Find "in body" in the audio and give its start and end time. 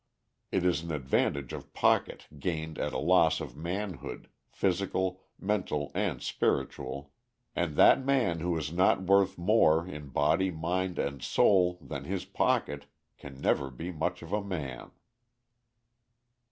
9.87-10.49